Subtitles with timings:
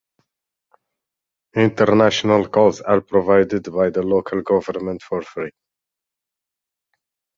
[1.55, 5.51] International Calls are provided by the Local Government for free.